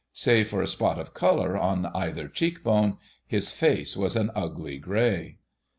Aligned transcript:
Save 0.13 0.49
for 0.49 0.63
a 0.63 0.65
spot 0.65 0.97
of 0.97 1.13
colour 1.13 1.55
on 1.55 1.85
either 1.93 2.27
cheek 2.27 2.63
bone, 2.63 2.97
his 3.27 3.51
face 3.51 3.95
was 3.95 4.15
an 4.15 4.31
ugly 4.33 4.79
grey. 4.79 5.37